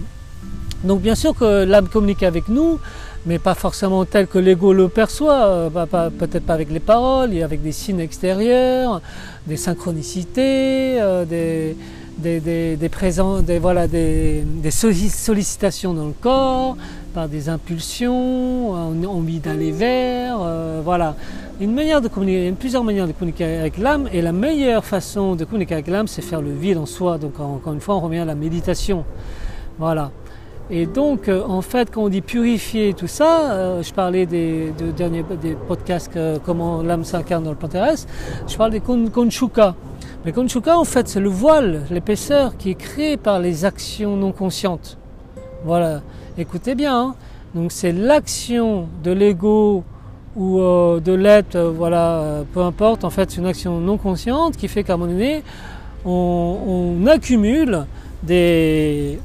Donc 0.84 1.02
bien 1.02 1.16
sûr 1.16 1.36
que 1.36 1.66
l'âme 1.66 1.90
communique 1.90 2.24
avec 2.24 2.48
nous, 2.48 2.80
mais 3.26 3.38
pas 3.38 3.54
forcément 3.54 4.06
tel 4.06 4.28
que 4.28 4.40
l'ego 4.40 4.72
le 4.74 4.88
perçoit, 4.88 5.46
euh, 5.46 5.70
peut-être 5.70 6.46
pas 6.46 6.54
avec 6.54 6.72
les 6.72 6.80
paroles, 6.80 7.34
et 7.34 7.44
avec 7.44 7.62
des 7.62 7.72
signes 7.72 8.00
extérieurs, 8.00 9.02
des 9.46 9.58
synchronicités, 9.58 11.02
euh, 11.02 11.26
des, 11.26 12.90
présents, 12.90 13.42
voilà, 13.60 13.88
des, 13.88 14.46
sollicitations 14.72 15.94
dans 15.94 16.08
le 16.08 16.14
corps, 16.14 16.78
par 17.14 17.28
des 17.28 17.50
impulsions, 17.50 18.72
envie 19.06 19.40
d'aller 19.40 19.72
vers, 19.72 20.38
euh, 20.42 20.82
voilà. 20.84 21.16
Une 21.62 21.74
manière 21.74 22.00
de 22.00 22.08
communiquer, 22.08 22.40
il 22.40 22.46
y 22.46 22.50
a 22.50 22.54
plusieurs 22.54 22.86
manières 22.86 23.06
de 23.06 23.12
communiquer 23.12 23.44
avec 23.44 23.78
l'âme, 23.78 24.08
et 24.14 24.22
la 24.22 24.32
meilleure 24.32 24.86
façon 24.86 25.36
de 25.36 25.44
communiquer 25.44 25.74
avec 25.74 25.88
l'âme, 25.88 26.08
c'est 26.08 26.22
faire 26.22 26.42
le 26.42 26.54
vide 26.54 26.78
en 26.78 26.86
soi. 26.86 27.18
Donc 27.18 27.38
encore 27.42 27.74
une 27.74 27.82
fois, 27.82 27.96
on 27.96 28.00
revient 28.00 28.20
à 28.20 28.26
la 28.26 28.36
méditation. 28.36 29.04
Voilà. 29.78 30.12
Et 30.70 30.86
donc, 30.86 31.28
euh, 31.28 31.44
en 31.46 31.62
fait, 31.62 31.92
quand 31.92 32.04
on 32.04 32.08
dit 32.08 32.22
purifier 32.22 32.94
tout 32.94 33.08
ça, 33.08 33.52
euh, 33.52 33.84
je 33.84 33.94
parlais 33.94 34.26
des, 34.26 34.72
derniers 34.96 35.26
des 35.42 35.56
podcasts 35.68 36.18
comment 36.46 36.82
l'âme 36.82 37.04
s'incarne 37.04 37.44
dans 37.44 37.50
le 37.50 37.58
plan 37.58 37.68
terrestre, 37.68 38.08
je 38.48 38.56
parle 38.56 38.72
des 38.72 38.80
konchuka. 38.80 39.76
Mais 40.24 40.32
konchuka, 40.32 40.80
en 40.80 40.86
fait, 40.86 41.10
c'est 41.10 41.20
le 41.20 41.28
voile, 41.28 41.82
l'épaisseur 41.92 42.56
qui 42.56 42.70
est 42.70 42.76
créé 42.76 43.18
par 43.18 43.40
les 43.40 43.66
actions 43.66 44.16
non 44.16 44.32
conscientes. 44.32 44.98
Voilà, 45.66 46.04
écoutez 46.38 46.74
bien. 46.74 46.98
Hein. 46.98 47.16
Donc, 47.54 47.74
c'est 47.74 47.92
l'action 47.92 48.88
de 49.04 49.12
l'ego 49.12 49.84
ou 50.40 50.60
euh, 50.62 51.00
de 51.02 51.12
l'être, 51.12 51.60
voilà, 51.60 52.44
peu 52.54 52.62
importe. 52.62 53.04
En 53.04 53.10
fait, 53.10 53.30
c'est 53.30 53.42
une 53.42 53.46
action 53.46 53.80
non 53.80 53.98
consciente 53.98 54.56
qui 54.58 54.68
fait 54.68 54.84
qu'à 54.84 54.94
un 54.94 54.98
moment 54.98 55.12
donné, 55.12 55.44
on, 56.06 57.06
accumule 57.08 57.86
des 58.24 59.20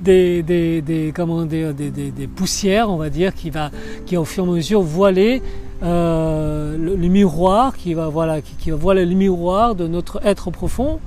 des, 0.00 0.42
des, 0.42 0.82
des, 0.82 1.12
comment, 1.14 1.44
des, 1.44 1.72
des, 1.72 2.26
poussières, 2.28 2.90
on 2.90 2.96
va 2.96 3.10
dire, 3.10 3.34
qui 3.34 3.50
va, 3.50 3.70
qui 4.04 4.16
au 4.16 4.24
fur 4.24 4.44
et 4.44 4.48
à 4.48 4.50
mesure 4.52 4.80
voiler 4.82 5.42
euh, 5.82 6.76
le, 6.78 7.08
miroir, 7.08 7.76
qui 7.76 7.94
va, 7.94 8.08
le 8.08 9.14
miroir 9.14 9.74
de 9.74 9.86
notre 9.88 10.24
être 10.24 10.50
profond, 10.50 11.00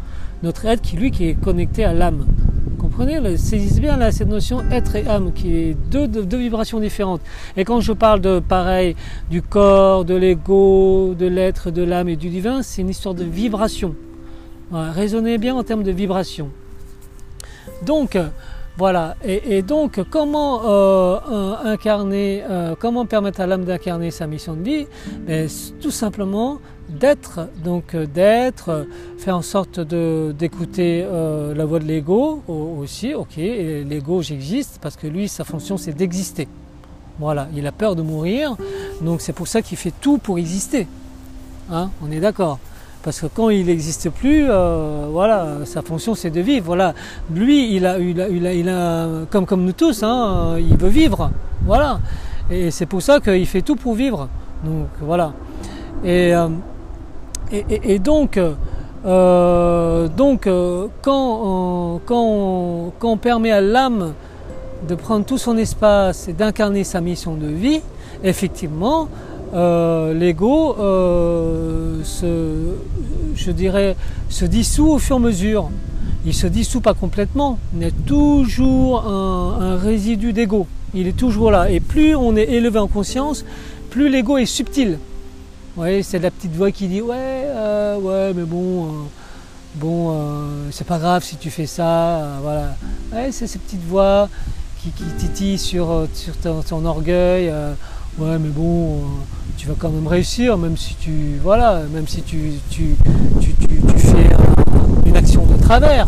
notre 0.44 0.66
être 0.66 0.82
qui 0.82 0.98
lui 0.98 1.12
qui 1.12 1.28
est 1.28 1.34
connecté 1.34 1.84
à 1.84 1.94
l'âme. 1.94 2.26
Comprenez 3.00 3.38
Saisissez 3.38 3.80
bien 3.80 4.12
cette 4.12 4.28
notion 4.28 4.62
être 4.70 4.94
et 4.98 5.08
âme 5.08 5.32
qui 5.32 5.56
est 5.56 5.74
deux, 5.90 6.38
vibrations 6.38 6.82
différentes. 6.82 7.22
Et 7.56 7.64
quand 7.64 7.80
je 7.80 7.94
parle 7.94 8.20
de 8.20 8.40
pareil 8.40 8.98
du 9.30 9.42
corps, 9.42 10.04
de 10.04 10.16
l'ego, 10.16 11.16
de 11.18 11.26
l'être, 11.26 11.72
de 11.72 11.82
l'âme 11.82 12.10
et 12.10 12.18
du 12.18 12.28
divin, 12.28 12.62
c'est 12.62 12.82
une 12.82 12.90
histoire 12.90 13.16
de 13.16 13.24
vibration. 13.24 13.96
raisonnez 14.74 15.38
bien 15.38 15.56
en 15.56 15.64
termes 15.64 15.84
de 15.84 15.92
vibration. 15.92 16.50
Donc, 17.84 18.18
voilà, 18.80 19.18
et, 19.26 19.62
donc 19.62 20.00
comment 20.10 20.62
euh, 20.64 21.54
incarner, 21.66 22.42
euh, 22.50 22.76
comment 22.80 23.06
permettre 23.06 23.42
à 23.42 23.46
l'âme 23.46 23.66
d'incarner 23.66 24.10
sa 24.10 24.26
mission 24.26 24.54
de 24.54 24.64
vie? 24.64 24.88
Ben, 25.28 25.50
Tout 25.82 25.92
simplement 25.92 26.60
d'être, 26.88 27.42
donc 27.62 27.94
d'être, 27.98 28.88
faire 29.18 29.36
en 29.36 29.42
sorte 29.42 29.82
d'écouter 29.82 31.04
euh, 31.06 31.54
la 31.54 31.66
voix 31.66 31.80
de 31.80 31.84
l'ego 31.84 32.42
aussi, 32.48 33.14
ok, 33.14 33.36
l'ego 33.36 34.22
j'existe 34.22 34.80
parce 34.82 34.96
que 34.96 35.08
lui 35.08 35.28
sa 35.28 35.44
fonction 35.44 35.76
c'est 35.76 35.92
d'exister. 35.92 36.48
Voilà, 37.20 37.50
il 37.54 37.68
a 37.68 37.74
peur 37.74 37.98
de 37.98 38.02
mourir, 38.02 38.56
Donc 39.02 39.20
c'est 39.20 39.34
pour 39.34 39.50
ça 39.50 39.62
qu'il 39.62 39.78
fait 39.78 39.94
tout 40.00 40.20
pour 40.20 40.40
exister. 40.40 40.88
Hein, 41.70 41.92
on 42.02 42.10
est 42.10 42.22
d'accord? 42.22 42.60
Parce 43.02 43.22
que 43.22 43.28
quand 43.28 43.50
il 43.50 43.68
n'existe 43.68 44.10
plus, 44.10 44.46
euh, 44.50 45.08
voilà, 45.10 45.60
sa 45.66 45.82
fonction 45.82 46.16
c'est 46.16 46.32
de 46.32 46.42
vivre. 46.42 46.66
Voilà, 46.66 46.94
lui, 47.34 47.74
il 47.76 47.86
a, 47.86 47.98
il 47.98 48.20
a, 48.20 48.54
il 48.54 48.70
a, 48.70 49.08
comme 49.30 49.46
comme 49.46 49.64
nous 49.64 49.72
tous, 49.72 50.04
hein, 50.04 50.58
il 50.60 50.76
veut 50.76 50.90
vivre. 50.90 51.32
Voilà, 51.66 52.00
et 52.52 52.72
c'est 52.72 52.86
pour 52.86 53.02
ça 53.02 53.22
qu'il 53.22 53.46
fait 53.46 53.62
tout 53.62 53.78
pour 53.78 53.94
vivre. 53.94 54.28
Donc 54.66 54.88
voilà. 55.02 55.32
Et, 56.04 56.36
euh, 56.36 56.50
et, 57.52 58.00
donc, 58.00 58.38
euh, 59.06 60.08
donc 60.10 60.50
quand, 61.02 62.02
quand, 62.06 62.92
quand 63.00 63.10
on 63.10 63.18
permet 63.18 63.52
à 63.52 63.62
l'âme 63.62 64.14
de 64.88 64.96
prendre 64.96 65.26
tout 65.26 65.38
son 65.38 65.58
espace 65.58 66.28
et 66.28 66.34
d'incarner 66.34 66.84
sa 66.84 67.02
mission 67.02 67.36
de 67.36 67.48
vie, 67.48 67.82
effectivement, 68.24 69.08
euh, 69.54 70.14
l'ego 70.14 70.76
euh, 70.80 72.04
se, 72.04 72.76
je 73.36 73.52
dirais, 73.52 73.96
se 74.30 74.46
dissout 74.46 74.90
au 74.90 75.00
fur 75.00 75.16
et 75.16 75.20
à 75.20 75.22
mesure. 75.22 75.70
Il 76.26 76.34
se 76.34 76.48
dissout 76.48 76.82
pas 76.82 76.94
complètement, 76.94 77.58
il 77.74 77.82
y 77.82 77.86
a 77.86 77.92
toujours 77.92 79.08
un, 79.08 79.78
résidu 79.78 80.34
d'ego. 80.34 80.68
Il 80.94 81.08
est 81.08 81.18
toujours 81.18 81.50
là. 81.50 81.72
Et 81.72 81.80
plus 81.80 82.16
on 82.16 82.36
est 82.36 82.50
élevé 82.52 82.78
en 82.78 82.88
conscience, 82.88 83.46
plus 83.90 84.10
l'ego 84.10 84.38
est 84.38 84.46
subtil. 84.46 85.00
Voyez, 85.76 86.04
c'est 86.04 86.20
la 86.20 86.30
petite 86.30 86.56
voix 86.56 86.72
qui 86.72 86.88
dit 86.88 87.02
ouais, 87.02 87.16
euh, 87.16 87.98
ouais, 87.98 88.34
mais 88.36 88.44
bon, 88.44 88.88
bon, 89.76 90.14
c'est 90.72 90.86
pas 90.86 91.00
grave 91.00 91.24
si 91.24 91.38
tu 91.38 91.50
fais 91.50 91.68
ça, 91.68 92.40
voilà. 92.42 92.76
Ouais, 93.14 93.32
c'est 93.32 93.48
ces 93.48 93.60
petites 93.60 93.86
voix 93.88 94.28
qui, 95.36 95.58
sur, 95.58 96.08
sur 96.14 96.36
ton 96.66 96.86
orgueil 96.86 97.52
ouais 98.20 98.38
mais 98.38 98.50
bon 98.50 98.96
euh, 98.96 99.00
tu 99.58 99.68
vas 99.68 99.76
quand 99.78 99.90
même 99.90 100.08
réussir 100.08 100.58
même 100.58 100.76
si 100.76 100.96
tu 100.96 101.40
voilà 101.42 101.82
même 101.94 102.08
si 102.08 102.22
tu, 102.22 102.54
tu, 102.70 102.96
tu, 103.40 103.54
tu 103.54 103.98
fais 103.98 104.30
une 105.06 105.16
action 105.16 105.46
de 105.46 105.62
travers 105.62 106.08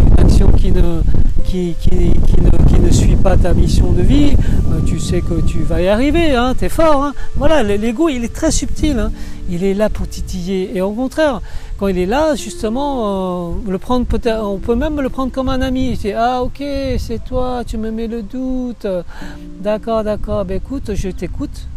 une 0.00 0.26
action 0.26 0.50
qui 0.52 0.72
ne, 0.72 1.00
qui, 1.44 1.74
qui, 1.80 2.12
qui 2.68 2.80
ne 2.80 2.90
suit 2.90 3.16
pas 3.16 3.36
ta 3.36 3.54
mission 3.54 3.92
de 3.92 4.02
vie 4.02 4.36
euh, 4.70 4.80
tu 4.84 4.98
sais 4.98 5.20
que 5.22 5.40
tu 5.40 5.62
vas 5.62 5.80
y 5.80 5.88
arriver 5.88 6.34
hein, 6.34 6.54
tu 6.58 6.66
es 6.66 6.68
fort 6.68 7.02
hein. 7.02 7.14
voilà 7.36 7.62
l'ego 7.62 8.08
il 8.08 8.24
est 8.24 8.34
très 8.34 8.50
subtil 8.50 8.98
hein. 8.98 9.10
il 9.50 9.64
est 9.64 9.74
là 9.74 9.88
pour 9.88 10.06
titiller 10.08 10.76
et 10.76 10.82
au 10.82 10.92
contraire 10.92 11.40
quand 11.78 11.86
il 11.86 11.98
est 11.98 12.06
là, 12.06 12.34
justement, 12.34 13.50
euh, 13.50 13.70
le 13.70 13.78
prendre 13.78 14.04
peut 14.04 14.20
on 14.42 14.58
peut 14.58 14.74
même 14.74 15.00
le 15.00 15.08
prendre 15.08 15.30
comme 15.30 15.48
un 15.48 15.62
ami. 15.62 15.94
Je 16.02 16.12
ah 16.16 16.42
ok, 16.42 16.62
c'est 16.98 17.24
toi, 17.24 17.62
tu 17.64 17.78
me 17.78 17.90
mets 17.92 18.08
le 18.08 18.22
doute. 18.22 18.86
D'accord, 19.60 20.02
d'accord. 20.02 20.44
Ben 20.44 20.56
écoute, 20.56 20.94
je 20.94 21.08
t'écoute, 21.10 21.68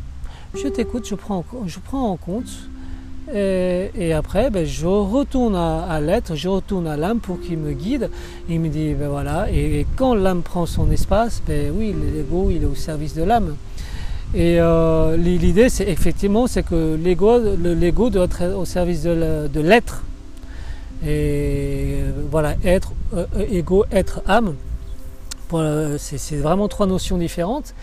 je 0.56 0.68
t'écoute, 0.68 1.08
je 1.08 1.16
prends, 1.16 1.46
je 1.68 1.80
prends 1.80 2.10
en 2.10 2.18
compte. 2.18 2.50
Et, 3.34 4.12
après, 4.14 4.50
ben, 4.50 4.66
je 4.66 4.86
retourne 4.88 5.56
à, 5.56 6.02
l'être, 6.02 6.36
je 6.36 6.50
retourne 6.50 6.86
à 6.88 6.98
l'âme 6.98 7.20
pour 7.20 7.40
qu'il 7.40 7.60
me 7.60 7.72
guide. 7.72 8.10
il 8.50 8.60
me 8.60 8.68
dit, 8.68 8.94
ben 8.94 9.08
voilà. 9.08 9.50
Et, 9.52 9.86
quand 9.96 10.16
l'âme 10.16 10.42
prend 10.42 10.66
son 10.66 10.92
espace, 10.92 11.42
ben 11.48 11.72
oui, 11.74 11.94
l'ego, 11.94 12.50
il 12.52 12.64
est 12.64 12.66
au 12.66 12.76
service 12.76 13.14
de 13.16 13.24
l'âme. 13.24 13.56
Et 14.34 14.62
euh, 14.62 15.18
l'idée, 15.18 15.68
c'est 15.68 15.88
effectivement, 15.88 16.48
c'est 16.48 16.64
que 16.64 16.96
l'ego, 16.96 18.10
doit 18.10 18.26
être 18.26 18.44
au 18.56 18.66
service 18.66 19.04
de 19.04 19.60
l'être. 19.60 20.04
Et 21.06 21.98
voilà, 22.30 22.56
être, 22.64 22.94
euh, 23.14 23.26
ego, 23.50 23.86
être, 23.92 24.22
âme. 24.28 24.56
c'est 25.98 26.38
vraiment 26.38 26.70
trois 26.70 26.88
notions 26.88 27.18
différentes. 27.18 27.74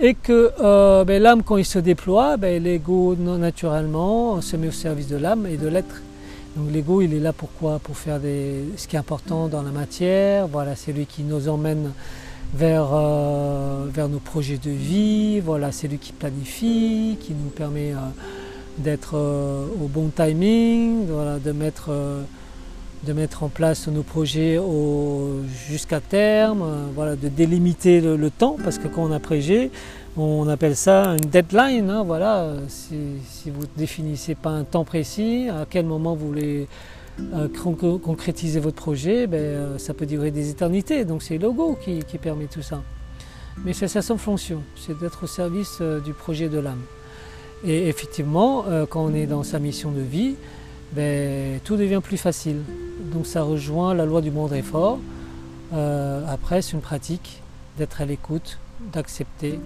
Et 0.00 0.14
que 0.14 0.50
euh, 0.60 1.04
ben, 1.04 1.22
l'âme, 1.22 1.44
quand 1.44 1.58
il 1.58 1.64
se 1.64 1.78
déploie, 1.78 2.36
ben, 2.38 2.60
l'ego, 2.60 3.14
naturellement, 3.14 4.40
se 4.40 4.56
met 4.56 4.68
au 4.68 4.72
service 4.72 5.06
de 5.06 5.16
l'âme 5.16 5.46
et 5.46 5.56
de 5.56 5.68
l'être. 5.68 6.02
Donc 6.56 6.72
l'ego, 6.72 7.02
il 7.02 7.14
est 7.14 7.20
là 7.20 7.32
pourquoi? 7.32 7.78
Pour 7.78 7.96
faire 7.96 8.18
ce 8.76 8.88
qui 8.88 8.96
est 8.96 8.98
important 8.98 9.46
dans 9.46 9.62
la 9.62 9.70
matière. 9.70 10.48
Voilà, 10.48 10.74
c'est 10.74 10.92
lui 10.92 11.06
qui 11.06 11.22
nous 11.22 11.48
emmène 11.48 11.92
vers, 12.54 12.90
euh, 12.92 13.86
vers 13.92 14.08
nos 14.08 14.18
projets 14.18 14.58
de 14.58 14.70
vie. 14.70 15.40
Voilà, 15.40 15.72
c'est 15.72 15.88
lui 15.88 15.98
qui 15.98 16.12
planifie, 16.12 17.18
qui 17.20 17.32
nous 17.32 17.50
permet 17.50 17.92
euh, 17.92 17.98
d'être 18.78 19.16
euh, 19.16 19.66
au 19.82 19.88
bon 19.88 20.10
timing, 20.14 21.06
voilà, 21.08 21.38
de, 21.38 21.52
mettre, 21.52 21.90
de 23.04 23.12
mettre 23.12 23.42
en 23.42 23.48
place 23.48 23.88
nos 23.88 24.02
projets 24.02 24.58
jusqu'à 25.68 26.00
terme, 26.00 26.64
voilà, 26.94 27.16
de 27.16 27.28
délimiter 27.28 28.00
le, 28.00 28.30
temps, 28.30 28.56
parce 28.62 28.78
que 28.78 28.88
quand 28.88 29.02
on 29.02 29.12
a 29.12 29.18
projet, 29.18 29.70
on 30.16 30.48
appelle 30.48 30.76
ça 30.76 31.08
une 31.10 31.28
deadline. 31.30 31.90
Hein, 31.90 32.04
voilà, 32.04 32.52
si, 32.68 32.96
si 33.28 33.50
vous 33.50 33.62
ne 33.62 33.76
définissez 33.76 34.34
pas 34.34 34.50
un 34.50 34.64
temps 34.64 34.84
précis, 34.84 35.48
à 35.50 35.66
quel 35.68 35.86
moment 35.86 36.14
vous 36.14 36.28
voulez 36.28 36.68
euh, 37.20 37.48
concrétiser 38.02 38.58
votre 38.58 38.76
projet, 38.76 39.26
ben, 39.28 39.38
euh, 39.38 39.78
ça 39.78 39.94
peut 39.94 40.06
durer 40.06 40.30
des 40.30 40.50
éternités. 40.50 41.04
Donc 41.04 41.22
c'est 41.22 41.38
le 41.38 41.44
logo 41.44 41.78
qui, 41.80 42.02
permet 42.18 42.46
tout 42.46 42.62
ça. 42.62 42.82
Mais 43.64 43.72
c'est 43.72 43.86
sa 43.86 44.02
seule 44.02 44.18
fonction, 44.18 44.62
c'est 44.76 44.98
d'être 44.98 45.24
au 45.24 45.26
service 45.28 45.78
euh, 45.80 46.00
du 46.00 46.12
projet 46.12 46.48
de 46.48 46.58
l'âme. 46.58 46.82
Et 47.64 47.88
effectivement, 47.88 48.66
quand 48.90 49.02
on 49.02 49.14
est 49.14 49.24
dans 49.24 49.42
sa 49.42 49.58
mission 49.58 49.90
de 49.90 50.02
vie, 50.02 50.34
ben, 50.92 51.58
tout 51.64 51.76
devient 51.76 52.00
plus 52.02 52.18
facile. 52.18 52.58
Donc 53.10 53.26
ça 53.26 53.42
rejoint 53.42 53.94
la 53.94 54.04
loi 54.04 54.20
du 54.20 54.30
moindre 54.30 54.54
effort. 54.54 54.98
après, 55.72 56.60
c'est 56.60 56.72
une 56.72 56.82
pratique 56.82 57.40
d'être 57.78 58.02
à 58.02 58.04
l'écoute, 58.04 58.58
d'accepter, 58.92 59.58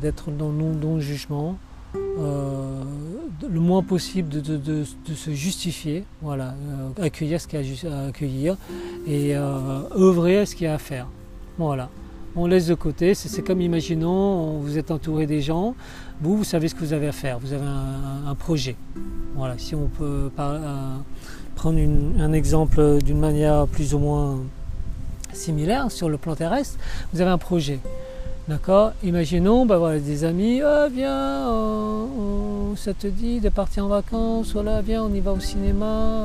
d'être 0.00 0.32
dans 0.32 0.48
non-jugement, 0.48 1.56
euh, 1.94 2.67
le 3.50 3.60
moins 3.60 3.82
possible 3.82 4.28
de, 4.28 4.84
se 5.14 5.30
justifier, 5.30 6.04
voilà, 6.22 6.54
euh, 6.98 7.04
accueillir 7.04 7.40
ce 7.40 7.46
qu'il 7.46 7.60
y 7.60 7.86
a 7.86 7.92
à 7.92 8.06
accueillir 8.08 8.56
et 9.06 9.36
euh, 9.36 9.80
œuvrer 9.96 10.38
à 10.38 10.46
ce 10.46 10.54
qu'il 10.54 10.66
y 10.66 10.68
a 10.68 10.74
à 10.74 10.78
faire. 10.78 11.06
Voilà. 11.56 11.88
On 12.36 12.46
laisse 12.46 12.66
de 12.66 12.74
côté, 12.74 13.14
c'est 13.14 13.42
comme 13.42 13.60
imaginons, 13.60 14.58
vous 14.58 14.78
êtes 14.78 14.90
entouré 14.90 15.26
des 15.26 15.40
gens, 15.40 15.74
vous, 16.20 16.36
vous 16.36 16.44
savez 16.44 16.68
ce 16.68 16.74
que 16.74 16.80
vous 16.80 16.92
avez 16.92 17.08
à 17.08 17.12
faire, 17.12 17.38
vous 17.38 17.52
avez 17.52 17.64
un, 17.66 18.34
projet. 18.34 18.76
Voilà, 19.34 19.56
si 19.58 19.74
on 19.74 19.88
peut 19.88 20.30
prendre 21.56 21.78
un 21.78 22.32
exemple 22.32 22.98
d'une 23.02 23.18
manière 23.18 23.66
plus 23.66 23.94
ou 23.94 23.98
moins 23.98 24.38
similaire 25.32 25.90
sur 25.90 26.08
le 26.08 26.18
plan 26.18 26.36
terrestre, 26.36 26.78
vous 27.12 27.20
avez 27.20 27.30
un 27.30 27.38
projet. 27.38 27.80
D'accord. 28.48 28.92
Imaginons, 29.04 29.66
ben 29.66 29.98
des 29.98 30.24
amis, 30.24 30.62
ah, 30.62 30.88
viens, 30.90 32.08
ça 32.76 32.94
te 32.94 33.06
dit 33.06 33.40
de 33.40 33.50
partir 33.50 33.84
en 33.84 33.88
vacances, 33.88 34.52
voilà, 34.54 34.80
viens, 34.80 35.04
on 35.04 35.12
y 35.12 35.20
va 35.20 35.32
au 35.32 35.40
cinéma. 35.40 36.24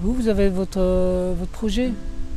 Vous, 0.00 0.12
vous 0.12 0.26
avez 0.26 0.48
votre, 0.48 1.36
projet. 1.52 1.92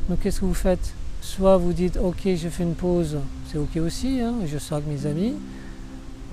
Donc 0.10 0.20
qu'est-ce 0.22 0.42
que 0.42 0.46
vous 0.46 0.54
faites? 0.54 0.94
Soit 1.22 1.58
vous 1.58 1.74
dites, 1.74 1.98
ok, 1.98 2.22
je 2.36 2.48
fais 2.50 2.62
une 2.62 2.76
pause, 2.76 3.18
c'est 3.52 3.58
ok 3.58 3.78
aussi, 3.78 4.22
hein, 4.22 4.36
je 4.46 4.60
sors 4.60 4.78
avec 4.78 4.88
mes 4.88 5.10
amis, 5.10 5.34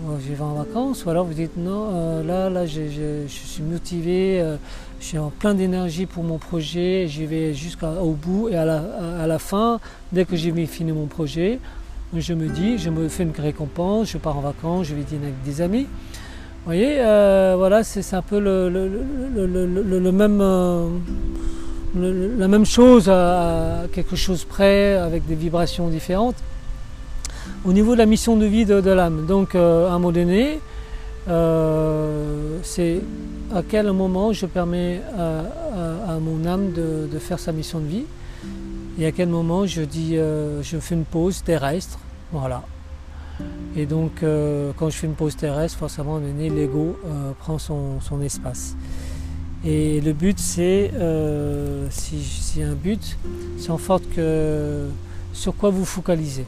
je 0.05 0.35
vais 0.35 0.43
en 0.43 0.53
vacances, 0.53 1.07
ou 1.07 1.11
alors 1.11 1.25
vous 1.25 1.33
dites, 1.33 1.57
non, 1.57 1.89
euh, 1.95 2.23
là, 2.23 2.51
là, 2.51 2.67
je, 2.67 3.25
suis 3.27 3.63
motivé, 3.63 4.39
euh, 4.39 4.57
je 5.01 5.07
suis 5.07 5.19
en 5.19 5.31
plein 5.31 5.55
d'énergie 5.55 6.05
pour 6.05 6.25
mon 6.25 6.37
projet, 6.37 7.07
j'y 7.09 7.25
vais 7.25 7.55
jusqu'au 7.55 8.11
bout 8.21 8.51
et 8.51 8.57
à 8.57 8.67
la, 8.67 8.83
à 9.23 9.27
la 9.27 9.39
fin, 9.39 9.81
dès 10.13 10.27
que 10.27 10.37
j'ai 10.37 10.53
fini 10.67 10.93
mon 10.93 11.07
projet, 11.07 11.59
je 12.17 12.35
me 12.35 12.49
dis, 12.49 12.79
je 12.79 12.91
me 12.91 13.09
fais 13.09 13.23
une 13.23 13.33
récompense, 13.37 14.11
je 14.11 14.19
pars 14.19 14.37
en 14.37 14.41
vacances, 14.41 14.87
je 14.87 14.95
vais 14.95 15.03
dîner 15.03 15.27
avec 15.27 15.43
des 15.45 15.61
amis. 15.61 15.83
Vous 15.83 16.67
voyez, 16.67 16.97
euh, 16.99 17.55
voilà, 17.57 17.85
c'est 17.85 18.15
un 18.15 18.23
peu 18.23 18.39
le, 18.39 20.13
même, 20.13 20.41
euh, 20.43 20.89
la 21.95 22.49
même 22.49 22.67
chose 22.67 23.09
à 23.09 23.85
quelque 23.93 24.17
chose 24.17 24.45
près, 24.45 24.95
avec 24.95 25.27
des 25.27 25.37
vibrations 25.37 25.89
différentes. 25.89 26.37
Au 27.65 27.73
niveau 27.73 27.93
de 27.95 27.99
la 27.99 28.07
mission 28.07 28.37
de 28.37 28.45
vie 28.45 28.65
de, 28.65 28.91
l'âme, 28.91 29.27
donc 29.27 29.55
euh, 29.55 29.89
à 29.89 29.93
un 29.93 29.99
moment 29.99 30.13
donné, 30.13 30.59
c'est 32.63 33.01
à 33.55 33.63
quel 33.69 33.91
moment 33.93 34.33
je 34.33 34.47
permets 34.47 35.01
à, 35.17 36.19
mon 36.21 36.45
âme 36.47 36.73
de, 36.73 37.19
faire 37.19 37.39
sa 37.39 37.53
mission 37.53 37.79
de 37.79 37.87
vie? 37.87 38.05
Et 38.99 39.07
à 39.07 39.13
quel 39.13 39.29
moment 39.29 39.67
je 39.67 39.83
dis 39.83 40.17
je 40.17 40.79
fais 40.81 40.95
une 40.95 41.05
pause 41.05 41.43
terrestre 41.43 41.99
voilà. 42.33 42.63
Et 43.77 43.87
donc, 43.87 44.23
euh, 44.23 44.73
quand 44.77 44.91
je 44.91 44.97
fais 44.97 45.07
une 45.07 45.15
pause 45.15 45.37
terrestre, 45.37 45.79
forcément, 45.79 46.19
l'ego 46.19 46.99
euh, 47.07 47.33
prend 47.39 47.59
son, 47.59 48.01
espace. 48.23 48.77
Et 49.65 50.01
le 50.01 50.13
but, 50.13 50.39
c'est, 50.39 50.91
euh, 50.95 51.87
si, 51.91 52.63
a 52.63 52.69
un 52.69 52.75
but, 52.75 53.17
c'est 53.59 53.71
en 53.71 53.79
sorte 53.79 54.05
que 54.15 54.87
sur 55.33 55.55
quoi 55.57 55.71
vous 55.71 55.85
focalisez. 55.85 56.47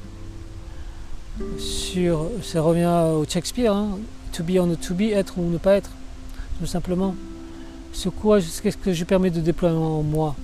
Sur, 1.59 2.27
ça 2.43 2.61
revient 2.61 2.93
au 3.15 3.25
Shakespeare, 3.29 3.73
hein, 3.73 3.99
to 4.33 4.43
be 4.43 4.57
or 4.59 4.67
not 4.67 4.77
to 4.77 4.95
be, 4.95 5.13
être 5.13 5.39
ou 5.39 5.49
ne 5.49 5.59
pas 5.59 5.75
être, 5.75 5.91
tout 6.59 6.67
simplement. 6.67 7.15
Sur 7.93 8.15
quoi, 8.15 8.41
qu'est-ce 8.41 8.77
que 8.77 8.93
je 8.93 9.05
permets 9.05 9.31
de 9.31 9.41
déployer 9.41 9.77
en 9.77 10.03
moi? 10.03 10.35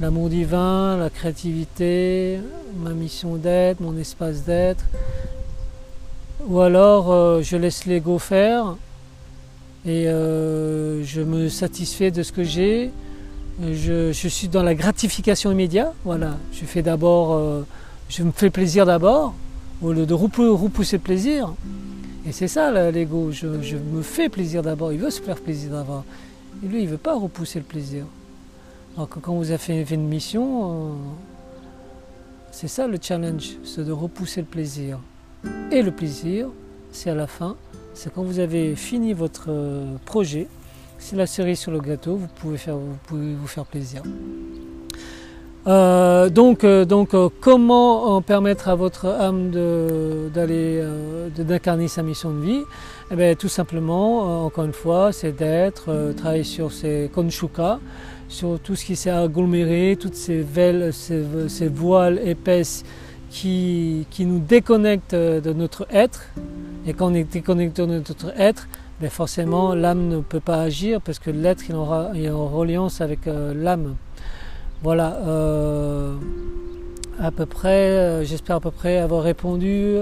L'amour 0.00 0.28
divin, 0.28 0.96
la 0.96 1.08
créativité, 1.08 2.40
ma 2.82 2.90
mission 2.90 3.36
d'être, 3.36 3.80
mon 3.80 3.96
espace 3.96 4.42
d'être. 4.42 4.84
ou 6.48 6.60
alors 6.60 7.42
je 7.42 7.56
laisse 7.56 7.86
l'ego 7.86 8.18
faire 8.18 8.76
et 9.86 10.04
je 10.06 11.20
me 11.20 11.48
satisfais 11.48 12.10
de 12.10 12.22
ce 12.22 12.32
que 12.32 12.42
j'ai. 12.42 12.90
Je, 13.62 14.10
suis 14.12 14.48
dans 14.48 14.64
la 14.64 14.74
gratification 14.74 15.52
immédiate. 15.52 15.94
Voilà, 16.04 16.38
je 16.52 16.64
fais 16.64 16.82
d'abord, 16.82 17.64
je 18.08 18.24
me 18.24 18.32
fais 18.32 18.50
plaisir 18.50 18.86
d'abord 18.86 19.32
au 19.82 19.92
lieu 19.92 20.06
de 20.06 20.14
repousser 20.14 20.96
le 20.96 21.02
plaisir. 21.02 21.54
Et 22.26 22.32
c'est 22.32 22.48
ça 22.48 22.90
l'ego, 22.90 23.30
je, 23.32 23.46
me 23.46 24.02
fais 24.02 24.28
plaisir 24.28 24.62
d'abord, 24.62 24.92
il 24.92 24.98
veut 24.98 25.10
se 25.10 25.20
faire 25.20 25.36
plaisir 25.36 25.70
d'abord. 25.72 26.04
Et 26.64 26.68
lui, 26.68 26.82
il 26.82 26.88
veut 26.88 26.96
pas 26.96 27.14
repousser 27.14 27.58
le 27.58 27.64
plaisir. 27.64 28.04
Alors 28.96 29.08
que 29.08 29.18
quand 29.18 29.34
vous 29.34 29.50
avez 29.50 29.58
fait, 29.84 29.94
une 29.94 30.06
mission, 30.06 30.92
euh, 30.92 30.94
c'est 32.52 32.68
ça 32.68 32.86
le 32.86 32.96
challenge, 33.02 33.56
c'est 33.64 33.84
de 33.84 33.90
repousser 33.90 34.40
le 34.40 34.46
plaisir. 34.46 35.00
Et 35.72 35.82
le 35.82 35.90
plaisir, 35.90 36.48
c'est 36.92 37.10
à 37.10 37.14
la 37.16 37.26
fin, 37.26 37.56
c'est 37.92 38.14
quand 38.14 38.22
vous 38.22 38.38
avez 38.38 38.76
fini 38.76 39.12
votre 39.12 39.46
euh, 39.48 39.96
projet, 40.04 40.46
c'est 40.98 41.16
la 41.16 41.26
cerise 41.26 41.58
sur 41.58 41.72
le 41.72 41.80
gâteau, 41.80 42.14
vous 42.14 42.28
pouvez, 42.36 42.56
faire, 42.56 42.76
vous 43.10 43.46
faire 43.48 43.66
plaisir. 43.66 44.02
Euh, 45.66 46.28
donc, 46.28 46.64
donc 46.64 47.16
comment 47.40 48.22
permettre 48.22 48.68
à 48.68 48.76
votre 48.76 49.06
âme 49.06 49.50
d'aller 50.30 50.86
d'incarner 51.36 51.88
sa 51.88 52.04
mission 52.04 52.30
de 52.30 52.40
vie? 52.40 52.62
Eh 53.10 53.16
bien, 53.16 53.34
Tout 53.34 53.48
simplement, 53.48 54.46
encore 54.46 54.64
une 54.64 54.72
fois, 54.72 55.10
c'est 55.10 55.32
d'être, 55.32 56.12
travailler 56.16 56.44
sur 56.44 56.70
ses 56.70 57.10
konshuka, 57.12 57.80
sur 58.28 58.58
tout 58.60 58.74
ce 58.74 58.84
qui 58.84 58.96
s'est 58.96 59.10
aggloméré, 59.10 59.96
toutes 60.00 60.14
ces, 60.14 60.44
ces, 60.92 61.68
voiles 61.68 62.20
épaisses 62.24 62.84
qui, 63.30 64.06
qui, 64.10 64.24
nous 64.26 64.38
déconnectent 64.38 65.14
de 65.14 65.52
notre 65.52 65.86
être. 65.90 66.26
Et 66.86 66.92
quand 66.92 67.10
on 67.10 67.14
est 67.14 67.24
déconnecté 67.24 67.82
de 67.82 67.86
notre 67.86 68.32
être, 68.38 68.68
ben 69.00 69.10
forcément 69.10 69.74
l'âme 69.74 70.08
ne 70.08 70.20
peut 70.20 70.40
pas 70.40 70.62
agir 70.62 71.00
parce 71.00 71.18
que 71.18 71.30
l'être 71.30 71.64
il 71.68 71.74
est 72.24 72.30
en 72.30 72.48
reliance 72.48 73.00
avec 73.00 73.20
l'âme. 73.26 73.96
Voilà, 74.84 75.16
euh, 75.26 76.14
à 77.18 77.30
peu 77.30 77.46
près, 77.46 77.88
euh, 77.88 78.22
j'espère 78.22 78.56
à 78.56 78.60
peu 78.60 78.70
près 78.70 78.98
avoir 78.98 79.22
répondu, 79.22 79.96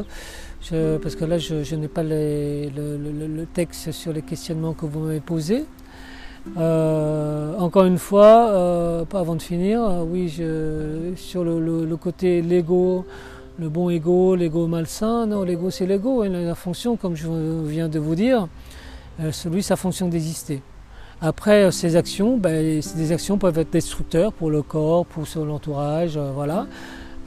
parce 0.69 1.14
que 1.14 1.25
là 1.25 1.38
je, 1.38 1.75
n'ai 1.76 1.87
pas 1.87 2.02
le, 2.02 3.45
texte 3.55 3.93
sur 3.93 4.12
les 4.12 4.23
questionnements 4.23 4.73
que 4.73 4.85
vous 4.85 4.99
m'avez 4.99 5.21
posés. 5.21 5.64
Euh, 6.57 7.57
encore 7.59 7.85
une 7.85 7.99
fois, 7.99 9.05
pas 9.09 9.21
avant 9.21 9.37
de 9.37 9.43
finir, 9.43 9.81
oui, 10.11 10.29
sur 11.17 11.45
le, 11.45 11.97
côté 11.97 12.43
l'ego, 12.43 13.05
le 13.59 13.69
bon 13.69 13.91
ego, 13.91 14.35
l'ego 14.35 14.67
malsain, 14.67 15.27
non, 15.27 15.43
l'ego 15.43 15.71
c'est 15.71 15.87
l'ego, 15.87 16.25
il 16.25 16.35
a 16.35 16.41
la 16.41 16.55
fonction, 16.55 16.97
comme 16.97 17.15
je 17.15 17.29
viens 17.65 17.89
de 17.89 17.99
vous 17.99 18.15
dire, 18.15 18.49
celui 19.31 19.63
sa 19.63 19.77
fonction 19.77 20.09
d'exister. 20.09 20.63
Après, 21.25 21.63
euh, 21.63 21.71
ces 21.71 21.95
actions, 21.95 22.37
ben, 22.37 22.83
ces 22.83 23.13
actions 23.13 23.39
peuvent 23.39 23.57
être 23.57 23.71
destructeurs 23.71 24.33
pour 24.33 24.51
le 24.51 24.61
corps, 24.61 25.07
pour 25.07 25.25
l'entourage, 25.37 26.17
euh, 26.17 26.33
voilà. 26.35 26.67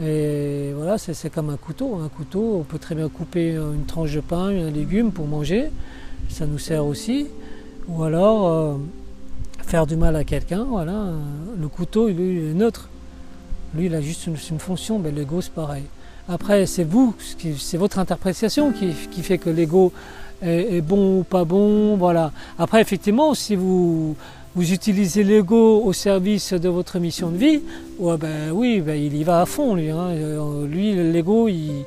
Et 0.04 0.74
voilà, 0.76 0.98
c'est 0.98 1.30
comme 1.30 1.50
un 1.50 1.56
couteau. 1.56 1.96
Un 2.04 2.10
couteau, 2.10 2.58
on 2.60 2.64
peut 2.64 2.78
très 2.78 2.94
bien 2.96 3.08
couper 3.08 3.52
une 3.54 3.86
tranche 3.86 4.14
de 4.14 4.20
pain, 4.20 4.48
un 4.50 4.70
légume 4.70 5.14
pour 5.14 5.26
manger, 5.26 5.72
ça 6.28 6.46
nous 6.46 6.60
sert 6.60 6.86
aussi. 6.86 7.28
Ou 7.88 8.04
alors 8.04 8.48
euh, 8.48 8.74
faire 9.66 9.86
du 9.86 9.96
mal 9.96 10.16
à 10.16 10.24
quelqu'un, 10.24 10.64
voilà. 10.64 11.06
Le 11.60 11.68
couteau, 11.68 12.08
lui, 12.08 12.50
est 12.50 12.54
neutre. 12.54 12.90
Lui, 13.76 13.88
il 13.88 13.96
a 13.96 14.02
juste 14.02 14.28
une, 14.28 14.38
fonction, 14.38 15.00
ben, 15.00 15.14
l'ego 15.14 15.42
c'est 15.42 15.52
pareil. 15.52 15.84
Après, 16.30 16.66
c'est 16.66 16.84
vous, 16.84 17.14
c'est 17.58 17.78
votre 17.78 18.00
interprétation 18.00 18.72
qui, 18.72 19.22
fait 19.22 19.38
que 19.38 19.50
l'ego 19.50 19.92
est, 20.42 20.82
bon 20.82 21.20
ou 21.20 21.24
pas 21.24 21.44
bon, 21.44 21.98
voilà. 21.98 22.32
Après, 22.58 22.82
effectivement, 22.82 23.34
si 23.34 23.56
vous, 23.56 24.16
vous 24.56 24.72
utilisez 24.72 25.24
l'ego 25.24 25.84
au 25.84 25.94
service 25.94 26.54
de 26.54 26.70
votre 26.70 27.00
mission 27.00 27.30
de 27.30 27.38
vie, 27.38 27.62
ouais, 28.00 28.18
ben, 28.18 28.52
oui, 28.54 28.82
ben, 28.82 28.96
il 28.96 29.16
y 29.16 29.24
va 29.24 29.42
à 29.42 29.46
fond, 29.46 29.76
lui. 29.76 29.90
Hein. 29.90 30.10
Euh, 30.12 30.66
lui, 30.66 30.94
l'ego, 31.12 31.48
il, 31.48 31.86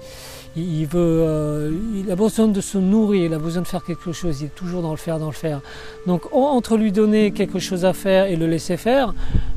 il, 0.56 0.86
veut, 0.86 0.98
euh, 1.00 1.72
il 1.96 2.10
a 2.10 2.16
besoin 2.16 2.48
de 2.48 2.60
se 2.60 2.78
nourrir, 2.78 3.26
il 3.26 3.34
a 3.34 3.38
besoin 3.38 3.62
de 3.62 3.66
faire 3.66 3.84
quelque 3.84 4.12
chose, 4.12 4.40
il 4.40 4.46
est 4.46 4.54
toujours 4.54 4.82
dans 4.82 4.90
le 4.90 4.96
faire, 4.96 5.18
dans 5.18 5.26
le 5.26 5.32
faire. 5.32 5.60
Donc, 6.06 6.32
entre 6.32 6.76
lui 6.76 6.92
donner 6.92 7.30
quelque 7.32 7.58
chose 7.58 7.84
à 7.84 7.92
faire 7.92 8.26
et 8.26 8.36
le 8.36 8.46
laisser 8.46 8.76
faire, 8.76 9.14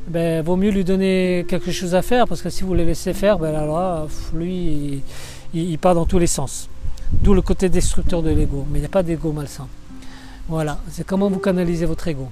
ben, 0.07 0.43
vaut 0.43 0.55
mieux 0.55 0.71
lui 0.71 0.83
donner 0.83 1.45
quelque 1.47 1.71
chose 1.71 1.95
à 1.95 2.01
faire, 2.01 2.27
parce 2.27 2.41
que 2.41 2.49
si 2.49 2.63
vous 2.63 2.73
le 2.73 2.83
laissez 2.83 3.13
faire, 3.13 3.39
ben, 3.39 3.53
alors 3.55 4.07
lui, 4.33 5.01
il 5.53 5.79
part 5.79 5.95
dans 5.95 6.05
tous 6.05 6.19
les 6.19 6.27
sens. 6.27 6.69
D'où 7.11 7.33
le 7.33 7.41
côté 7.41 7.69
destructeur 7.69 8.21
de 8.21 8.29
l'ego. 8.29 8.65
Mais 8.71 8.79
il 8.79 8.81
n'y 8.81 8.85
a 8.85 8.89
pas 8.89 9.03
d'ego 9.03 9.31
malsain. 9.31 9.67
Voilà, 10.47 10.79
c'est 10.89 11.05
comment 11.05 11.29
vous 11.29 11.39
canalisez 11.39 11.85
votre 11.85 12.07
ego. 12.07 12.29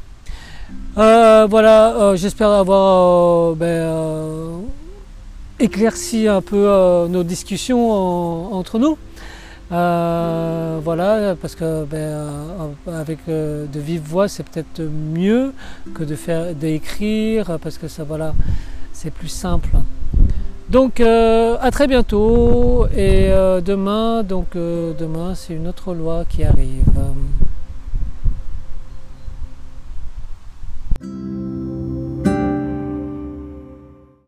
Euh, 0.97 1.47
voilà, 1.49 1.95
euh, 1.95 2.15
j'espère 2.15 2.49
avoir 2.49 3.55
ben, 3.55 4.61
éclairci 5.59 6.27
un 6.27 6.41
peu 6.41 6.67
nos 7.09 7.23
discussions 7.23 7.91
entre 8.53 8.79
nous. 8.79 8.97
voilà, 9.69 11.35
parce 11.41 11.55
que 11.55 11.85
ben, 11.85 12.73
avec 12.87 13.19
de 13.27 13.79
vive 13.79 14.01
voix, 14.01 14.27
c'est 14.27 14.43
peut-être 14.43 14.81
mieux 14.81 15.53
que 15.93 16.03
de 16.03 16.15
faire 16.15 16.55
d'écrire, 16.55 17.59
parce 17.61 17.77
que 17.77 17.87
ça, 17.87 18.03
voilà, 18.03 18.33
c'est 18.93 19.11
plus 19.11 19.29
simple. 19.29 19.69
Donc 20.69 20.99
euh, 20.99 21.57
à 21.61 21.71
très 21.71 21.87
bientôt 21.87 22.85
et 22.95 23.31
euh, 23.31 23.59
demain 23.59 24.21
donc 24.21 24.55
euh, 24.55 24.93
demain 24.93 25.33
c'est 25.33 25.55
une 25.55 25.67
autre 25.67 25.95
loi 25.95 26.25
qui 26.29 26.43
arrive. 26.43 26.85